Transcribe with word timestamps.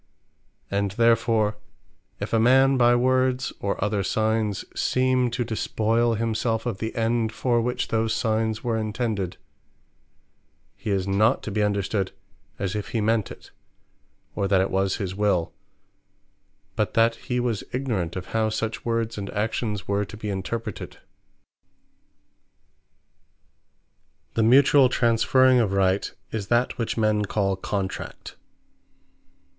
And 0.71 0.89
therefore 0.89 1.57
if 2.19 2.33
a 2.33 2.39
man 2.39 2.75
by 2.75 2.95
words, 2.95 3.53
or 3.59 3.79
other 3.83 4.01
signes, 4.01 4.65
seem 4.75 5.29
to 5.29 5.43
despoyle 5.45 6.15
himselfe 6.15 6.65
of 6.65 6.79
the 6.79 6.95
End, 6.95 7.31
for 7.31 7.61
which 7.61 7.89
those 7.89 8.11
signes 8.11 8.63
were 8.63 8.77
intended; 8.77 9.37
he 10.75 10.89
is 10.89 11.07
not 11.07 11.43
to 11.43 11.51
be 11.51 11.61
understood 11.61 12.13
as 12.57 12.75
if 12.75 12.87
he 12.87 12.99
meant 12.99 13.29
it, 13.29 13.51
or 14.33 14.47
that 14.47 14.59
it 14.59 14.71
was 14.71 14.95
his 14.95 15.13
will; 15.13 15.53
but 16.75 16.95
that 16.95 17.13
he 17.27 17.39
was 17.39 17.63
ignorant 17.71 18.15
of 18.15 18.25
how 18.33 18.49
such 18.49 18.83
words 18.83 19.19
and 19.19 19.29
actions 19.29 19.87
were 19.87 20.03
to 20.03 20.17
be 20.17 20.29
interpreted. 20.31 20.97
Contract 24.33 24.33
What 24.33 24.33
The 24.33 24.49
mutuall 24.49 24.89
transferring 24.89 25.59
of 25.59 25.73
Right, 25.73 26.11
is 26.31 26.47
that 26.47 26.79
which 26.79 26.97
men 26.97 27.23
call 27.25 27.55
CONTRACT. 27.55 28.35